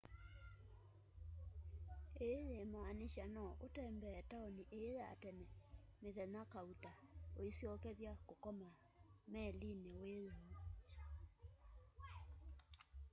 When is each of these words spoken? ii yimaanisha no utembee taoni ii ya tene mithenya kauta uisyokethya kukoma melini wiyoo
ii 2.27 2.39
yimaanisha 2.51 3.25
no 3.35 3.45
utembee 3.65 4.19
taoni 4.31 4.63
ii 4.79 4.91
ya 5.01 5.09
tene 5.21 5.45
mithenya 6.01 6.43
kauta 6.53 6.91
uisyokethya 7.41 8.13
kukoma 8.27 8.69
melini 9.31 9.91
wiyoo 10.01 10.39